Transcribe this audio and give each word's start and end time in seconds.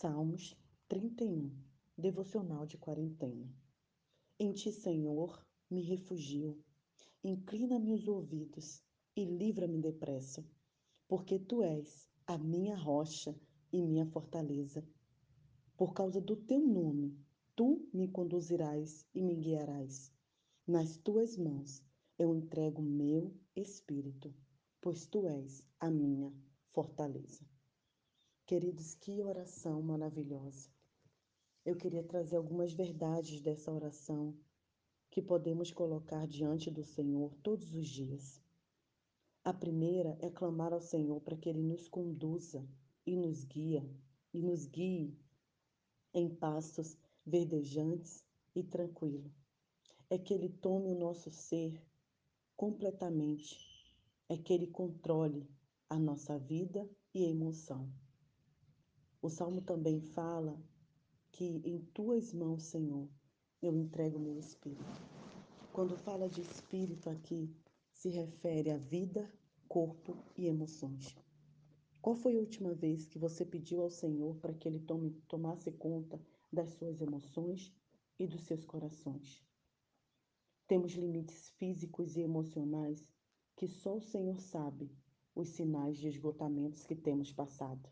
Salmos 0.00 0.56
31, 0.88 1.52
devocional 1.94 2.64
de 2.64 2.78
quarentena. 2.78 3.54
Em 4.38 4.50
ti, 4.50 4.72
Senhor, 4.72 5.46
me 5.70 5.82
refugio. 5.82 6.58
Inclina-me 7.22 7.92
os 7.92 8.08
ouvidos 8.08 8.82
e 9.14 9.26
livra-me 9.26 9.78
depressa, 9.78 10.42
porque 11.06 11.38
tu 11.38 11.62
és 11.62 12.08
a 12.26 12.38
minha 12.38 12.74
rocha 12.78 13.38
e 13.70 13.82
minha 13.82 14.06
fortaleza. 14.06 14.82
Por 15.76 15.92
causa 15.92 16.18
do 16.18 16.34
teu 16.34 16.66
nome, 16.66 17.14
tu 17.54 17.86
me 17.92 18.08
conduzirás 18.08 19.06
e 19.14 19.20
me 19.20 19.34
guiarás. 19.34 20.10
Nas 20.66 20.96
tuas 20.96 21.36
mãos 21.36 21.84
eu 22.18 22.34
entrego 22.34 22.80
meu 22.80 23.38
espírito, 23.54 24.34
pois 24.80 25.04
tu 25.04 25.26
és 25.26 25.62
a 25.78 25.90
minha 25.90 26.32
fortaleza. 26.72 27.49
Queridos, 28.50 28.96
que 28.96 29.22
oração 29.22 29.80
maravilhosa. 29.80 30.68
Eu 31.64 31.76
queria 31.76 32.02
trazer 32.02 32.34
algumas 32.34 32.72
verdades 32.72 33.40
dessa 33.40 33.70
oração 33.70 34.36
que 35.08 35.22
podemos 35.22 35.70
colocar 35.70 36.26
diante 36.26 36.68
do 36.68 36.82
Senhor 36.82 37.32
todos 37.44 37.72
os 37.76 37.86
dias. 37.86 38.42
A 39.44 39.54
primeira 39.54 40.18
é 40.20 40.28
clamar 40.28 40.72
ao 40.72 40.80
Senhor 40.80 41.20
para 41.20 41.36
que 41.36 41.48
Ele 41.48 41.62
nos 41.62 41.86
conduza 41.86 42.68
e 43.06 43.16
nos 43.16 43.44
guia 43.44 43.88
e 44.34 44.42
nos 44.42 44.66
guie 44.66 45.16
em 46.12 46.28
pastos 46.28 46.98
verdejantes 47.24 48.24
e 48.52 48.64
tranquilo. 48.64 49.32
É 50.10 50.18
que 50.18 50.34
Ele 50.34 50.48
tome 50.48 50.90
o 50.90 50.98
nosso 50.98 51.30
ser 51.30 51.80
completamente, 52.56 53.94
é 54.28 54.36
que 54.36 54.52
Ele 54.52 54.66
controle 54.66 55.48
a 55.88 55.96
nossa 55.96 56.36
vida 56.36 56.84
e 57.14 57.26
emoção. 57.26 57.88
O 59.22 59.28
salmo 59.28 59.60
também 59.60 60.00
fala 60.00 60.58
que 61.30 61.60
em 61.62 61.78
tuas 61.92 62.32
mãos, 62.32 62.62
Senhor, 62.62 63.06
eu 63.60 63.76
entrego 63.76 64.18
meu 64.18 64.38
espírito. 64.38 65.02
Quando 65.74 65.94
fala 65.94 66.26
de 66.26 66.40
espírito 66.40 67.10
aqui, 67.10 67.54
se 67.92 68.08
refere 68.08 68.70
à 68.70 68.78
vida, 68.78 69.30
corpo 69.68 70.16
e 70.38 70.46
emoções. 70.46 71.14
Qual 72.00 72.16
foi 72.16 72.34
a 72.34 72.40
última 72.40 72.72
vez 72.72 73.04
que 73.04 73.18
você 73.18 73.44
pediu 73.44 73.82
ao 73.82 73.90
Senhor 73.90 74.36
para 74.36 74.54
que 74.54 74.66
Ele 74.66 74.80
tome, 74.80 75.10
tomasse 75.28 75.70
conta 75.70 76.18
das 76.50 76.70
suas 76.70 76.98
emoções 77.02 77.70
e 78.18 78.26
dos 78.26 78.40
seus 78.46 78.64
corações? 78.64 79.44
Temos 80.66 80.92
limites 80.92 81.50
físicos 81.58 82.16
e 82.16 82.22
emocionais 82.22 83.06
que 83.54 83.68
só 83.68 83.98
o 83.98 84.02
Senhor 84.02 84.40
sabe 84.40 84.90
os 85.34 85.48
sinais 85.48 85.98
de 85.98 86.08
esgotamentos 86.08 86.86
que 86.86 86.96
temos 86.96 87.30
passado. 87.30 87.86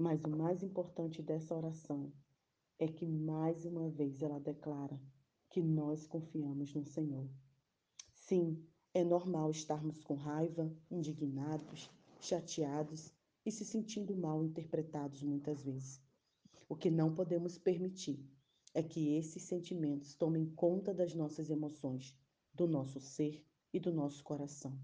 Mas 0.00 0.24
o 0.24 0.30
mais 0.30 0.62
importante 0.62 1.20
dessa 1.20 1.54
oração 1.54 2.10
é 2.78 2.88
que 2.88 3.04
mais 3.04 3.66
uma 3.66 3.90
vez 3.90 4.22
ela 4.22 4.40
declara 4.40 4.98
que 5.50 5.60
nós 5.60 6.06
confiamos 6.06 6.72
no 6.72 6.82
Senhor. 6.86 7.28
Sim, 8.14 8.66
é 8.94 9.04
normal 9.04 9.50
estarmos 9.50 10.02
com 10.02 10.14
raiva, 10.14 10.74
indignados, 10.90 11.90
chateados 12.18 13.12
e 13.44 13.52
se 13.52 13.62
sentindo 13.62 14.16
mal 14.16 14.42
interpretados 14.42 15.22
muitas 15.22 15.60
vezes. 15.60 16.00
O 16.66 16.74
que 16.74 16.90
não 16.90 17.14
podemos 17.14 17.58
permitir 17.58 18.26
é 18.72 18.82
que 18.82 19.16
esses 19.16 19.42
sentimentos 19.42 20.14
tomem 20.14 20.46
conta 20.46 20.94
das 20.94 21.14
nossas 21.14 21.50
emoções, 21.50 22.16
do 22.54 22.66
nosso 22.66 23.00
ser 23.00 23.44
e 23.70 23.78
do 23.78 23.92
nosso 23.92 24.24
coração. 24.24 24.80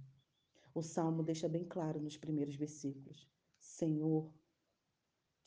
O 0.74 0.82
salmo 0.82 1.22
deixa 1.22 1.48
bem 1.48 1.64
claro 1.64 2.02
nos 2.02 2.18
primeiros 2.18 2.54
versículos: 2.54 3.26
Senhor, 3.58 4.30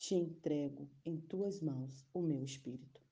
te 0.00 0.14
entrego 0.14 0.88
em 1.04 1.20
tuas 1.20 1.60
mãos 1.60 2.06
o 2.14 2.22
meu 2.22 2.42
espírito. 2.42 3.02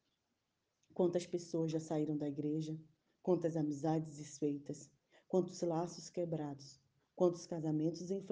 Quantas 0.95 1.27
pessoas 1.27 1.70
já 1.70 1.78
saíram 1.78 2.17
da 2.17 2.27
igreja, 2.27 2.80
quantas 3.22 3.58
amizades 3.58 4.17
desfeitas, 4.17 4.90
quantos 5.29 5.61
laços 5.61 6.08
quebrados, 6.08 6.80
quantos 7.14 7.45
casamentos 7.45 8.11
em 8.11 8.24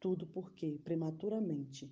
Tudo 0.00 0.26
porque, 0.26 0.80
prematuramente, 0.82 1.88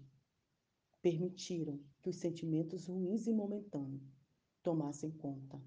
permitiram 1.01 1.79
que 2.03 2.11
os 2.11 2.17
sentimentos 2.17 2.89
ruins 2.89 3.29
e 3.29 3.33
momentâneos 3.33 4.03
tomassem 4.65 5.13
conta 5.13 5.63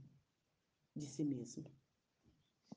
de 0.93 1.05
si 1.05 1.23
mesmo. 1.23 1.63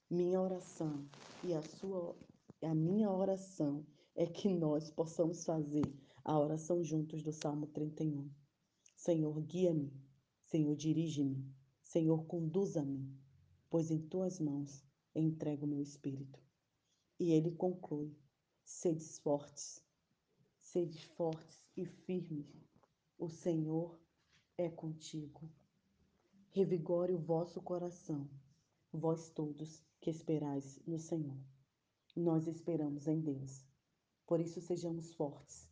Minha 0.08 0.40
oração 0.40 1.04
e 1.42 1.52
a 1.52 1.62
sua 1.62 2.16
a 2.62 2.72
minha 2.76 3.10
oração 3.10 3.84
é 4.14 4.24
que 4.24 4.54
nós 4.54 4.88
possamos 4.88 5.44
fazer 5.44 5.82
a 6.24 6.38
oração 6.38 6.84
juntos 6.84 7.20
do 7.20 7.32
Salmo 7.32 7.66
31. 7.66 8.30
Senhor, 8.94 9.40
guia-me. 9.40 9.92
Senhor, 10.44 10.76
dirige-me. 10.76 11.52
Senhor, 11.82 12.24
conduza-me, 12.26 13.12
pois 13.68 13.90
em 13.90 13.98
tuas 13.98 14.38
mãos 14.38 14.84
entrego 15.16 15.66
meu 15.66 15.82
espírito. 15.82 16.40
E 17.18 17.32
ele 17.32 17.50
conclui: 17.50 18.16
sedes 18.64 19.18
fortes, 19.18 19.84
sedes 20.60 21.02
fortes 21.02 21.66
e 21.76 21.84
firmes. 21.84 22.46
O 23.18 23.28
Senhor 23.28 23.98
é 24.56 24.68
contigo. 24.68 25.50
Revigore 26.50 27.14
o 27.14 27.18
vosso 27.18 27.60
coração, 27.60 28.30
vós 28.92 29.28
todos 29.30 29.82
que 30.00 30.10
esperais 30.10 30.80
no 30.86 31.00
Senhor. 31.00 31.36
Nós 32.14 32.46
esperamos 32.46 33.08
em 33.08 33.20
Deus. 33.20 33.66
Por 34.24 34.38
isso 34.38 34.60
sejamos 34.60 35.12
fortes 35.14 35.71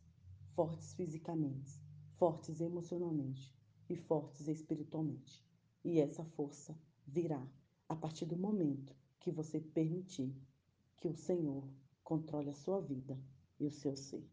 fortes 0.61 0.93
fisicamente, 0.93 1.81
fortes 2.17 2.61
emocionalmente 2.61 3.51
e 3.89 3.95
fortes 3.95 4.47
espiritualmente. 4.47 5.43
E 5.83 5.99
essa 5.99 6.23
força 6.23 6.77
virá 7.07 7.43
a 7.89 7.95
partir 7.95 8.27
do 8.27 8.37
momento 8.37 8.95
que 9.19 9.31
você 9.31 9.59
permitir 9.59 10.31
que 10.97 11.07
o 11.07 11.15
Senhor 11.15 11.67
controle 12.03 12.51
a 12.51 12.53
sua 12.53 12.79
vida 12.79 13.19
e 13.59 13.65
o 13.65 13.71
seu 13.71 13.95
ser. 13.95 14.23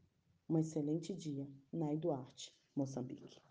Um 0.47 0.59
excelente 0.59 1.15
dia, 1.15 1.49
Nai 1.72 1.97
Duarte, 1.97 2.55
Moçambique. 2.77 3.47